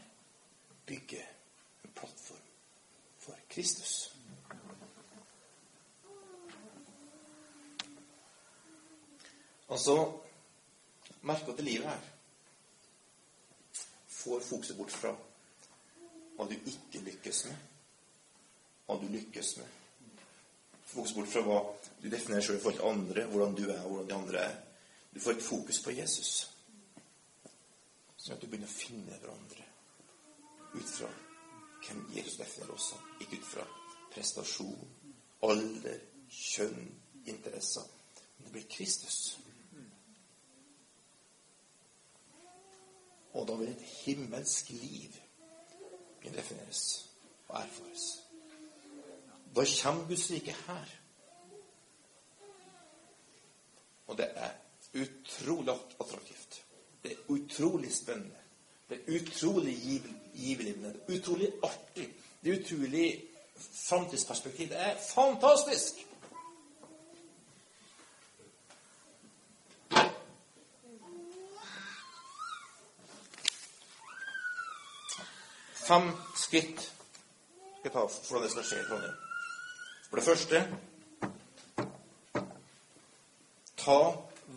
[0.88, 2.48] bygger en plattform
[3.58, 4.14] Kristus.
[9.70, 10.14] Altså
[11.22, 12.00] Merk at det livet her
[14.08, 15.16] får fokuset bort fra
[16.38, 17.58] hva du ikke lykkes med,
[18.86, 19.76] hva du lykkes med.
[20.86, 21.60] Fokus bort fra hva
[22.04, 24.58] du definerer selv i forhold til andre, hvordan du er, og hvordan de andre er.
[25.14, 26.34] Du får et fokus på Jesus.
[28.18, 29.66] Sånn at du begynner å finne hverandre
[30.78, 31.10] ut fra
[31.86, 33.04] hvem Jesus definerer oss som.
[33.22, 33.68] Ikke ut fra
[34.14, 34.88] prestasjon,
[35.44, 36.88] alder, kjønn,
[37.26, 37.86] interesser.
[38.38, 39.38] Men det blir Kristus.
[43.38, 45.24] Og da vil et himmelsk liv
[46.34, 47.10] defineres
[47.48, 48.24] og erfares.
[49.56, 50.88] Da kommer Guds rike her.
[54.08, 54.52] Og det er
[54.94, 56.66] utrolig attraktivt.
[57.04, 58.36] Det er utrolig spennende.
[58.90, 60.20] Det er utrolig givende.
[60.38, 62.14] Er utrolig artig.
[62.44, 63.24] Det utrolig
[63.58, 65.94] Framtidsperspektivet er fantastisk!
[75.88, 79.14] Fem skritt skal jeg ta for hvordan det skal skje i Trondheim.
[80.10, 80.62] For det første
[83.80, 84.00] ta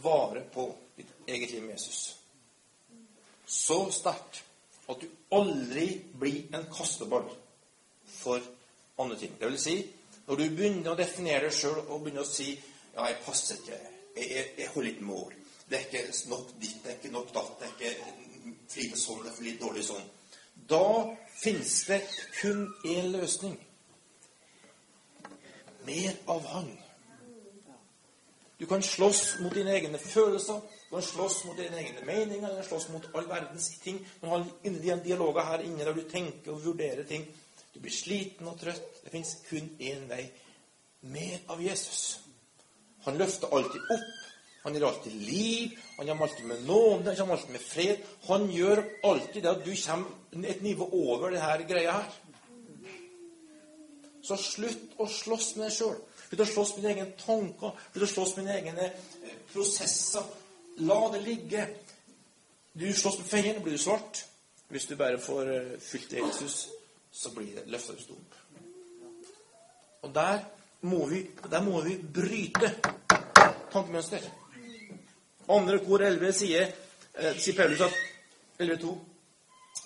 [0.03, 0.67] vare på
[0.97, 2.17] ditt eget liv med Jesus.
[3.47, 4.43] Så sterkt
[4.91, 5.87] at du aldri
[6.21, 7.29] blir en kasteball
[8.11, 8.43] for
[9.01, 9.37] andre ting.
[9.39, 9.77] Det vil si,
[10.27, 13.79] når du begynner å definere deg sjøl og begynner å si ja, jeg passer ikke,
[14.17, 15.37] jeg, jeg, jeg holder ikke mål,
[15.71, 18.99] det er ikke nok ditt, det er ikke nok datt, det er ikke for lite
[18.99, 20.09] sånn, det er for litt dårlig sånn
[20.71, 22.01] da finnes det
[22.41, 23.59] kun én løsning.
[25.87, 26.79] Mer av Han.
[28.59, 32.89] Du kan slåss mot dine egne følelser, kan slåss mot dine egne meninger, man slåss
[32.91, 34.01] mot all verdens ting.
[34.23, 37.29] Man har inni dialoger her inne der du tenker og vurderer ting.
[37.75, 39.05] Du blir sliten og trøtt.
[39.05, 40.25] Det fins kun én vei.
[41.03, 42.21] Mer av Jesus.
[43.07, 44.11] Han løfter alltid opp
[44.63, 47.97] han gir alltid liv, han kommer alltid med nåde, han kommer alltid med fred.
[48.27, 52.11] Han gjør alltid det at du kommer et nivå over det her greia her.
[54.23, 55.97] Så slutt å slåss med deg sjøl.
[56.27, 57.73] Slutt å slåss med dine egne tanker.
[57.95, 60.29] Slutt å slåss med dine egne eh, prosesser.
[60.81, 61.69] La det ligge.
[62.73, 64.25] Du slåss med feien, blir du svart.
[64.69, 66.69] Hvis du bare får eh, fylt Jesus,
[67.11, 68.37] så blir det løfta ut opp.
[70.03, 70.45] Og der
[70.81, 72.71] må vi, der må vi bryte
[73.73, 74.25] tankemønster.
[75.51, 77.99] Andre kor 11 sier eh, sier Paulus at
[78.61, 78.95] 11.2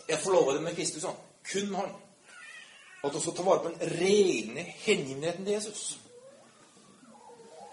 [0.09, 1.17] Jeg forlova dem med Kristus, han.
[1.53, 1.91] Kun han.
[3.05, 5.99] At du skal ta vare på den rene hengivenheten til Jesus.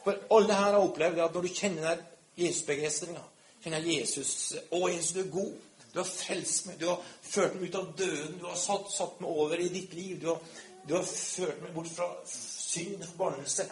[0.03, 2.07] For alle her har opplevd at når du kjenner den
[2.39, 3.23] Jesus-begeistringa,
[3.63, 4.31] kjenner Jesus
[4.71, 5.59] Å, Jesus, du er god.
[5.91, 6.79] Du har frelst meg.
[6.79, 8.37] Du har ført meg ut av døden.
[8.39, 10.21] Du har satt, satt meg over i ditt liv.
[10.21, 10.39] Du har,
[10.87, 13.67] du har ført meg bort fra synd og forbannelse.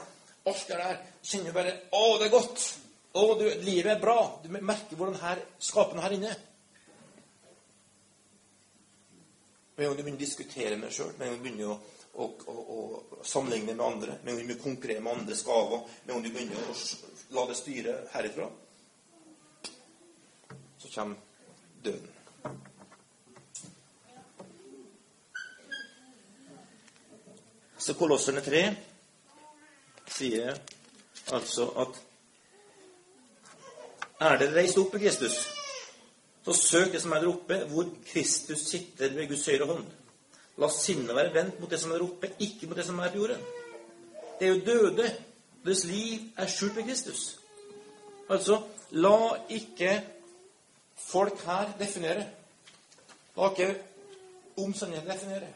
[0.49, 2.65] Alt det der kjenner du bare Å, det er godt.
[3.09, 4.19] Å, du, livet er bra.
[4.43, 6.35] Du merker hvordan her skaper noe her inne.
[9.79, 11.79] Med en du begynner å diskutere med deg sjøl, med en du begynner å,
[12.19, 16.23] å, og, og sammenligne med andre, med om du konkurrerer med andres gaver, med om
[16.23, 16.75] du begynner å
[17.35, 18.49] la det styre herifra,
[20.79, 21.15] så kommer
[21.83, 22.15] døden.
[27.79, 28.65] Så Kolosserne 3
[30.11, 30.57] sier
[31.31, 32.01] altså at
[34.19, 35.37] er dere reist opp med Kristus,
[36.43, 39.85] så søk det som er der oppe, hvor Kristus sitter ved Guds høyre hånd.
[40.59, 43.21] La sinnet være vendt mot det som er oppe, ikke mot det som er på
[43.23, 43.43] jorden.
[44.39, 45.09] Det er jo døde.
[45.65, 47.39] Deres liv er skjult ved Kristus.
[48.29, 49.15] Altså, la
[49.49, 50.03] ikke
[50.95, 52.27] folk her definere.
[53.37, 53.75] La ikke
[54.57, 55.53] omstendighetene definere.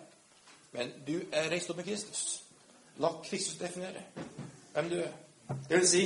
[0.72, 2.44] Men du er reist opp med Kristus.
[2.98, 4.04] La Kristus definere
[4.74, 5.12] hvem du er.
[5.70, 6.04] Det vil si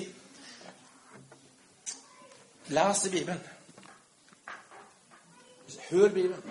[2.67, 3.39] Les Bibelen.
[5.89, 6.43] Hør Bibelen.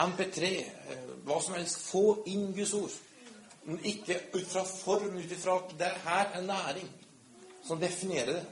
[0.00, 0.50] MP3,
[1.26, 1.84] hva som helst.
[1.90, 2.96] Få inn Guds ord.
[3.64, 6.88] Men ikke ut fra form, ut ifra at det her er næring
[7.66, 8.46] som definerer det.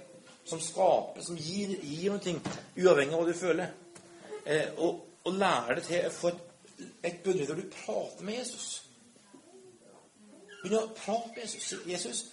[0.44, 2.34] Som skaper, som gir, gir noe,
[2.80, 3.72] uavhengig av hva du føler.
[4.48, 6.38] Eh, og, og lære det til for
[7.04, 8.68] et bønnerød der du prater med Jesus.
[10.62, 11.74] Begynn å prate med Jesus.
[11.86, 12.24] Jesus,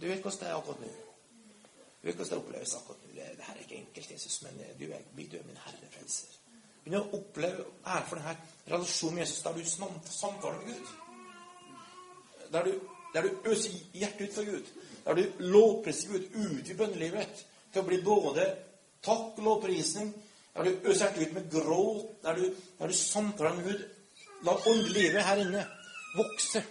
[0.00, 0.92] du vet hvordan det er akkurat nå.
[2.00, 3.12] Du vet hvordan det oppleves akkurat nå.
[3.14, 6.39] Det, det her er ikke enkelt, Jesus, men du er, du er min Herre frelser.
[6.84, 8.36] Begynn å oppleve ære for denne
[8.70, 10.92] relasjonen med Jesus, der du samtaler med Gud.
[12.52, 12.72] Der du,
[13.14, 14.72] der du øser hjertet ut for Gud.
[15.04, 18.46] Der du lovpriser Gud ut i bønnelivet til å bli både
[19.04, 20.12] takk og lovprisning.
[20.54, 22.06] Der du øser hjertet ut med gråt.
[22.24, 22.46] Der du,
[22.78, 23.86] der du samtaler med Gud.
[24.48, 25.66] La åndelivet her inne
[26.16, 26.64] vokse.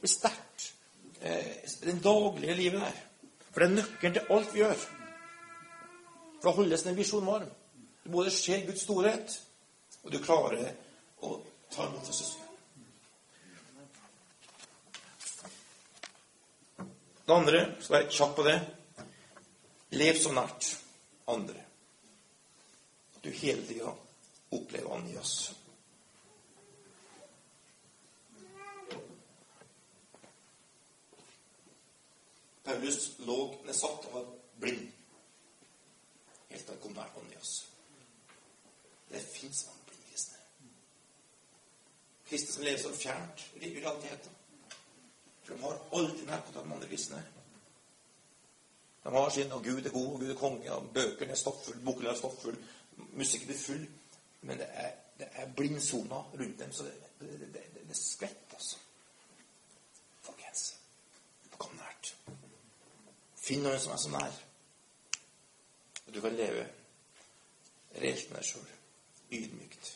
[0.00, 0.70] Bli sterkt.
[1.20, 3.02] Eh, det daglige livet der.
[3.52, 4.80] For det er nøkkelen til alt vi gjør.
[6.40, 7.52] For da holdes den visjonen varm.
[8.04, 9.42] Du både ser Guds storhet,
[10.02, 10.74] og du klarer
[11.24, 11.38] å
[11.72, 12.34] ta imot Jesus.
[17.24, 18.58] Det andre skal være kjapp på det.
[19.96, 20.68] Lev så nært
[21.32, 21.62] andre
[23.16, 23.94] at du hele tida
[24.52, 25.54] opplever Anias.
[32.64, 34.28] Paulus lå nedsatt og var
[34.60, 34.90] blind
[36.50, 37.62] helt til han kom nær Anias.
[39.14, 40.38] Det fins mange blinde kristne.
[42.52, 44.30] Som lever så fjernt i realiteten.
[45.44, 47.20] For de har aldri nærkontakt med andre kristne.
[49.04, 51.84] De har sin og Gud er god, og Gud er konge, og bøkene er stofffulle,
[51.84, 52.56] boken er stofffull,
[52.96, 53.88] musikken er full.
[54.40, 58.76] Men det er, det er blindsona rundt dem, så det, det, det, det skvetter, altså.
[60.22, 60.74] Folkens,
[61.58, 62.14] kom nært.
[63.36, 64.40] Finn noen som er så nær.
[66.06, 66.64] Og du kan leve
[68.00, 68.73] reelt med deg sjøl.
[69.34, 69.92] Ydmykt.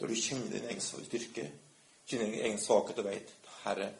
[0.00, 1.46] Da du kjenner din egen styrke,
[2.06, 3.90] kjenner din egen svakhet og veit Herre,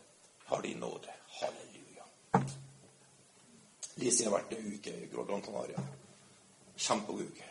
[0.50, 1.14] har din nåde.
[1.40, 2.06] Halleluja.
[4.00, 5.84] Lise har vært en uke i Gran Canaria.
[6.76, 7.48] Kjempegod uke.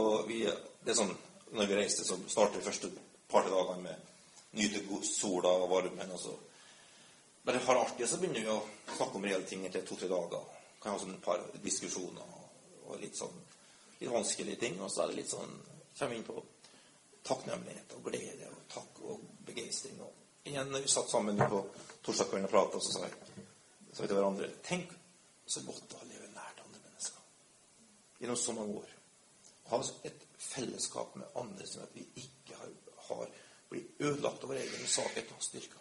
[0.00, 0.42] Og vi,
[0.84, 1.14] det er sånn,
[1.54, 2.90] når vi reiste, så starter vi første
[3.30, 4.08] par dagene med
[4.58, 6.10] nyte sola og varmen.
[6.10, 6.36] og så
[7.44, 10.42] bare har det artig, så begynner vi å snakke om reelle ting etter to-tre dager.
[10.82, 12.36] Kan ha sånn et par diskusjoner
[12.86, 13.36] og litt sånn
[14.00, 14.80] litt vanskelige ting.
[14.80, 15.54] Og så er det litt sånn
[15.98, 16.44] Kommer inn på
[17.26, 20.00] takknemlighet og glede og takk og begeistring.
[20.00, 21.64] Og igjen, når vi satt sammen på
[22.06, 23.44] torsdag kveld og prata, så sa jeg
[23.92, 24.94] sa til hverandre Tenk
[25.50, 28.96] så godt å levd nært andre mennesker gjennom så mange år.
[29.70, 32.72] Ha et fellesskap med andre som at vi ikke har,
[33.10, 33.30] har
[33.70, 35.80] blitt ødelagt av vår egen svakhet og styrke.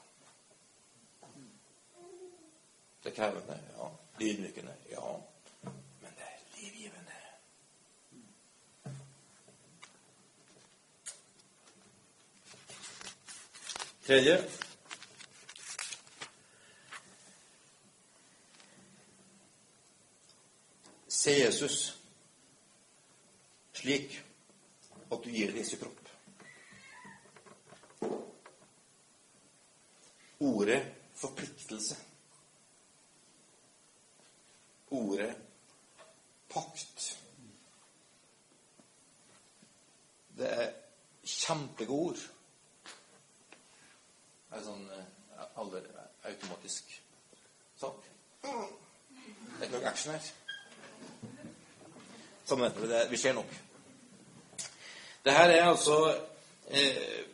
[3.03, 3.89] Det er krevende, ja.
[4.19, 5.21] Ydmykende, ja.
[5.63, 6.98] Men det er livgivende.
[14.09, 14.49] Tredje
[21.07, 21.97] Se Jesus
[23.73, 24.15] slik
[25.11, 26.09] at du gir Jesu kropp.
[30.39, 30.81] Ordet
[31.13, 31.99] forpliktelse.
[34.89, 35.37] Ordet
[36.49, 37.05] pakt.
[40.41, 40.67] Det er
[41.21, 42.38] kjempegode ord.
[44.49, 45.87] Er sånn eh, aller
[46.25, 46.93] automatisk
[47.79, 48.05] sak.
[48.41, 50.29] Det er ikke noe action her.
[52.49, 53.03] Sånn er det.
[53.11, 53.51] Vi ser nok.
[55.23, 55.99] Det her er altså
[56.71, 57.25] eh,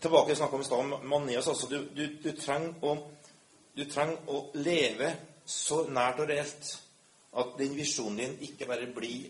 [0.00, 1.48] Tilbake til snakka om i stad, om Manias.
[1.52, 2.94] Altså, du, du, du, trenger å,
[3.76, 5.12] du trenger å leve
[5.46, 6.72] så nært og reelt
[7.38, 9.28] at den visjonen din ikke bare blir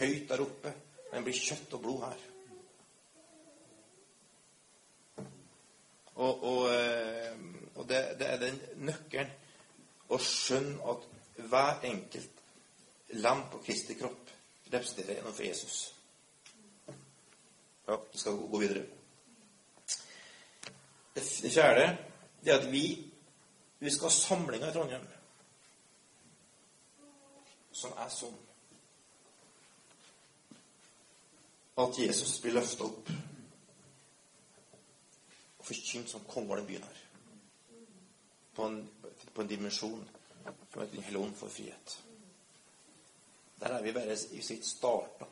[0.00, 0.72] høyt der oppe,
[1.12, 2.24] men blir kjøtt og blod her.
[6.16, 7.34] Og, og, eh,
[7.74, 9.32] og det, det, er den nøkkelen
[10.08, 11.04] å skjønne at
[11.50, 12.42] hver enkelt
[13.20, 14.32] lam på Kristi kropp
[14.72, 15.76] representerer noe for Jesus.
[17.86, 18.86] Ja, vi skal gå videre.
[21.14, 21.90] Det fjerde
[22.44, 22.86] det er at vi,
[23.78, 25.06] vi skal ha samlinger i Trondheim
[27.76, 28.36] som er sånn
[31.82, 33.10] at Jesus blir løfta opp
[35.66, 37.02] forkynt som konge av den byen her.
[38.54, 38.80] På en,
[39.34, 40.04] på en dimensjon
[40.72, 41.98] som heter Den hellige for frihet.
[43.60, 45.26] Der er vi bare i sitt starta.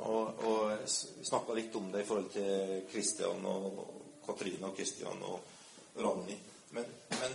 [0.00, 3.80] Og, og snakka litt om det i forhold til Kristian og
[4.26, 5.40] Katrine og Kristian og
[5.96, 6.36] Ronny.
[6.70, 7.34] Men, men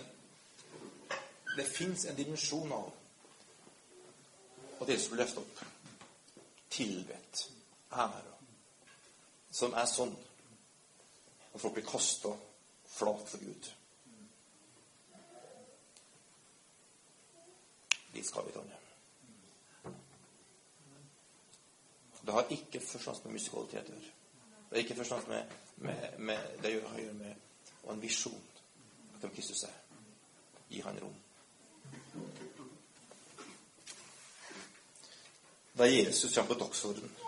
[1.58, 2.94] det fins en dimensjon av
[4.82, 5.60] at Jesus blir løftet opp,
[6.70, 7.44] tilbedt,
[7.96, 8.34] æra,
[9.52, 10.16] som er sånn
[11.56, 12.30] at folk blir kasta
[12.86, 13.72] flat for Gud.
[18.14, 18.76] Dit skal vi, Tonje.
[22.26, 24.14] Det har ikke først og fremst med musikalitet å gjøre.
[24.70, 27.44] Det er ikke først og fremst med, med, med, det har å gjøre med
[27.86, 28.48] og en visjon
[29.16, 29.76] at om Kristus er.
[30.70, 31.14] Gi han rom.
[35.78, 37.25] Da Jesus kommer på dagsordenen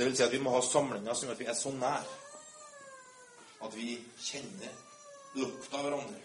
[0.00, 2.06] Det vil si at vi må ha samlinger som at vi er så nær
[3.60, 4.70] at vi kjenner
[5.36, 6.22] lukta av hverandre.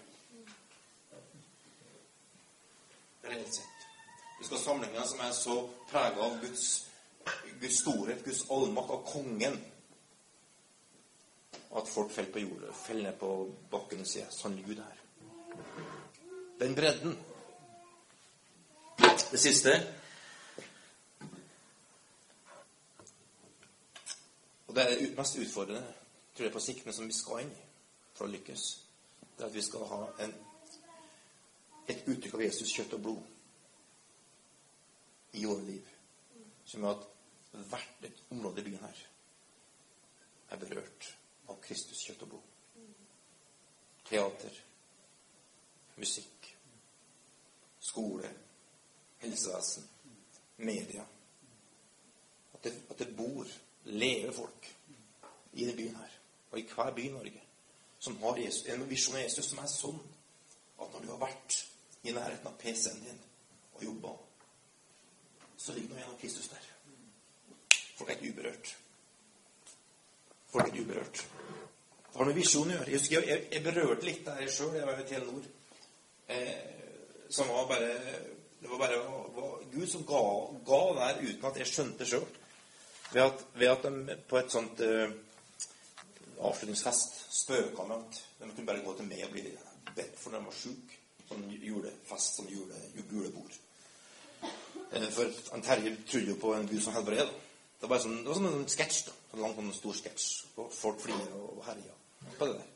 [3.26, 3.58] Reelt.
[4.38, 5.56] Vi skal ha samlinger som er så
[5.90, 6.64] prega av Guds,
[7.60, 9.60] Guds storhet, Guds allmakt, av kongen,
[11.76, 13.34] at folk faller på jordet, faller ned på
[13.76, 15.04] bakken og sier 'Sann Gud er.
[16.64, 17.18] Den bredden.
[19.30, 19.76] Det siste
[24.76, 25.94] Det er mest utfordrende,
[26.34, 27.52] tror jeg, på sikt, men som vi skal inn
[28.12, 28.64] for å lykkes.
[29.24, 30.34] Det er at vi skal ha en,
[31.88, 33.24] et uttrykk av Jesus kjøtt og blod
[35.40, 35.88] i våre liv.
[36.68, 37.08] Som gjør at
[37.72, 39.02] hvert et område i byen her
[40.52, 41.08] er berørt
[41.48, 42.46] av Kristus kjøtt og blod.
[44.12, 44.62] Teater,
[45.96, 46.52] musikk,
[47.80, 48.28] skole,
[49.24, 49.88] helsevesen,
[50.68, 51.08] media.
[52.52, 53.56] At det, at det bor,
[53.86, 54.68] lever folk
[55.52, 56.14] i denne byen her,
[56.50, 57.42] og i hver by i Norge,
[57.98, 60.00] som har Jesus, en visjon av Jesus som er sånn
[60.82, 61.60] at når du har vært
[62.06, 63.20] i nærheten av PC-en din
[63.76, 64.12] og jobba,
[65.56, 66.66] så ligger nå gjennom Kristus der.
[67.96, 68.72] Folk er ikke uberørt.
[70.52, 71.22] Folk er ikke uberørt.
[72.06, 72.92] Det har med visjon å gjøre.
[72.92, 74.76] Jeg jeg, jeg berørte litt der sjøl.
[74.76, 75.48] Jeg var i Telenor.
[76.32, 76.52] Eh,
[77.28, 77.90] som var bare
[78.60, 78.98] Det var bare
[79.36, 80.20] var Gud som ga,
[80.64, 82.24] ga der uten at jeg skjønte sjøl.
[83.12, 85.12] Ved, at, ved at de på et sånt uh,
[86.42, 89.44] avslutningsfest spøka med at de kunne bare gå til meg og bli
[89.96, 91.02] bedt for når de var sjuke.
[91.26, 93.54] Sånn julefest, sånn jule, julebord.
[94.92, 97.32] Eh, for en Terje trodde jo på en gud som helbreder.
[97.80, 99.00] Det var, sånn, det var sånn en sketsj.
[99.08, 100.28] da, En stor sketsj.
[100.54, 102.70] Folk flirer og herjer på det der.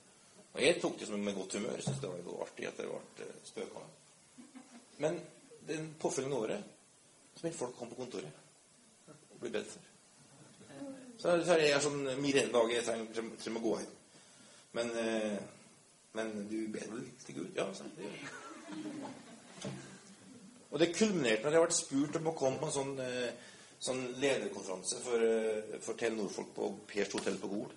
[0.50, 1.78] Og jeg tok det som med godt humør.
[1.84, 4.58] Syntes det var jo artig at det ble spøka med.
[5.00, 5.20] Men
[5.68, 6.74] det påfølgende året
[7.36, 9.89] så begynte folk å komme på kontoret og bli bedt for.
[11.20, 12.70] Så, så er jeg sånn mirenedag.
[12.72, 13.96] Jeg trenger, trenger å gå hjem.
[14.78, 15.40] Men, eh,
[16.16, 17.50] men du ber vel til Gud?
[17.58, 18.12] Ja, sa jeg.
[20.70, 23.34] Og det kulminerte når jeg ble spurt om å komme på en sånn, eh,
[23.82, 27.70] sånn lederkonferanse for, eh, for Telenor-folk på Pers hotell på Gol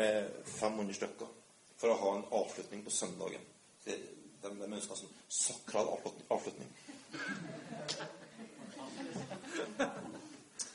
[0.00, 1.30] med 500 stykker
[1.76, 3.46] for å ha en avslutning på søndagen.
[3.84, 3.98] De,
[4.42, 5.92] de, de ønska sånn sakral
[6.30, 6.70] avslutning.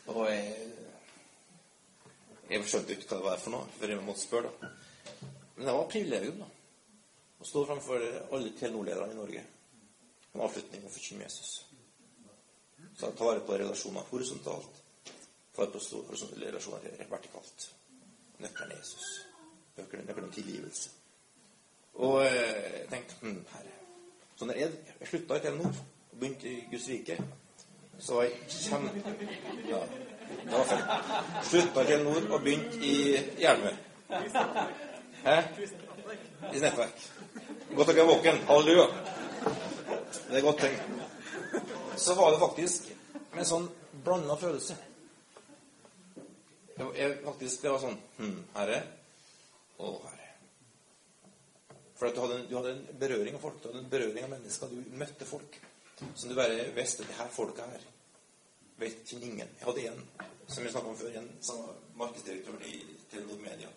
[0.08, 0.87] Og jeg,
[2.50, 4.52] jeg skjønte ikke hva det var for noe før jeg måtte spørre.
[4.62, 4.70] da.
[5.56, 6.50] Men det var et privilegium da,
[7.38, 9.46] å stå framfor alle Telenor-lederne i Norge.
[10.34, 11.54] En avslutning og forkynne Jesus.
[12.98, 14.84] Så ta vare på relasjoner horisontalt.
[15.56, 17.68] Ta vare på relasjoner vertikalt.
[18.40, 19.10] Nøkkelen er Jesus.
[19.78, 20.90] Nøkkelen er tilgivelse.
[21.98, 23.74] Og jeg tenkte hm, herre,
[24.38, 25.74] Så når jeg, Jeg slutta i Telenor.
[26.20, 27.18] begynte i Guds rike,
[28.00, 29.16] så var jeg kjempe...
[29.70, 29.82] Ja,
[30.44, 30.84] det var feil.
[31.44, 32.96] Slutta i nord og begynte i
[33.42, 33.74] Hjelmøy.
[35.24, 35.38] Hæ?
[36.54, 37.08] I nettverk.
[37.76, 38.38] Godt dere er våken.
[38.48, 38.86] Halleluja.
[40.30, 40.82] Det er godt tenkt.
[41.98, 42.92] Så var det faktisk
[43.32, 43.68] med en sånn
[44.06, 44.78] blanda følelse.
[46.78, 48.80] Det var, faktisk, det var sånn hm, Herre.
[49.82, 50.32] Å, Herre.
[51.98, 53.60] For at du hadde, en, du hadde en berøring av folk.
[53.64, 54.72] Du hadde en berøring av mennesker.
[54.72, 55.60] Du møtte folk
[55.98, 57.86] som du bare visste Det her folket her
[59.28, 59.50] ingen.
[59.60, 60.04] Jeg hadde en
[60.48, 63.70] som vi snakka om før, en som var markedsdirektøren i Telenor Media.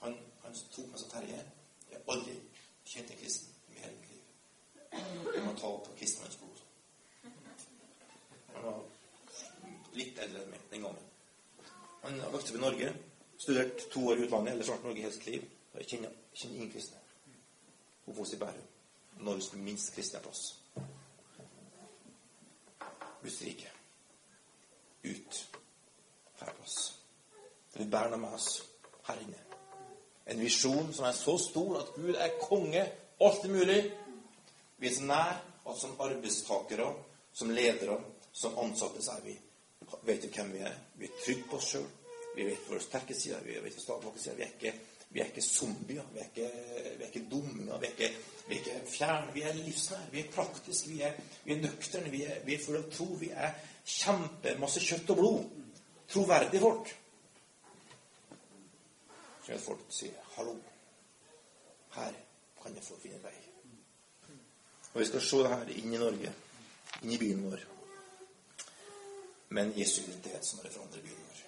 [0.00, 1.40] Han, han tok meg som Terje.
[1.90, 2.36] Jeg har aldri
[2.86, 4.22] kjent en kristen i hele mitt liv.
[5.34, 6.62] Jeg må ta opp kristenmannens blod.
[8.54, 8.80] Han var
[9.98, 11.12] litt eldre enn meg den gangen.
[12.06, 12.92] Han har vokst opp i Norge,
[13.38, 15.48] studert to år i utlandet, ellers vært Norge hele liv.
[15.76, 17.02] Jeg kjenner, kjenner ingen kristne.
[18.06, 18.68] Oppvokst i Bærum.
[19.26, 20.46] Norges minst kristne plass.
[23.22, 23.40] Guds
[25.10, 25.48] Ut.
[26.62, 26.94] oss.
[27.72, 28.62] Det vil bære med oss
[29.06, 29.42] her inne.
[30.26, 32.82] En visjon som er så stor at Gud er konge.
[33.20, 33.92] Alt er mulig.
[34.78, 35.36] Vi er så nær
[35.70, 36.94] at som arbeidstakere,
[37.32, 38.00] som ledere,
[38.32, 39.38] som ansatte, så er vi
[40.02, 40.74] vet du hvem vi er.
[40.98, 41.86] Vi er trygge på oss sjøl.
[42.36, 43.40] Vi vet våre sterke sider.
[43.44, 44.36] Vi vet våre sider.
[44.36, 44.72] Vi er ikke,
[45.10, 46.08] vi er ikke zombier.
[46.12, 46.50] Vi er ikke,
[46.98, 47.78] vi er ikke dumme.
[47.80, 48.10] Vi er ikke,
[48.48, 49.32] vi er ikke fjerne.
[49.34, 50.10] Vi er livsnære.
[50.12, 50.90] Vi er praktiske.
[50.90, 52.10] Vi er, er nøkterne.
[52.10, 53.08] Vi er, vi er fulle av tro.
[53.20, 53.54] Vi er
[53.86, 55.44] kjempemasse kjøtt og blod.
[56.08, 56.92] Troverdige folk.
[59.46, 60.60] Så at folk sier 'hallo'.
[61.94, 62.12] Her
[62.62, 63.34] kan jeg få finne vei.
[64.94, 66.32] Og vi skal se det her inn i Norge,
[67.02, 67.60] inn i byen vår.
[69.48, 71.45] Men Jesu identitet som er det forandrer byen vår.